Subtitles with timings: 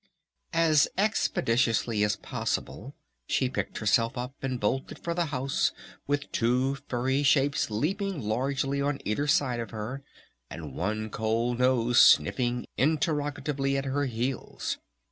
[0.55, 2.95] As expeditiously as possible
[3.27, 5.73] she picked herself up and bolted for the house
[6.07, 10.01] with two furry shapes leaping largely on either side of her
[10.49, 14.79] and one cold nose sniffing interrogatively at her heels.